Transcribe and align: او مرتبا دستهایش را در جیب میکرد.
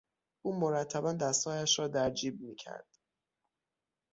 او 0.41 0.59
مرتبا 0.59 1.13
دستهایش 1.13 1.79
را 1.79 1.87
در 1.87 2.09
جیب 2.09 2.41
میکرد. 2.41 2.87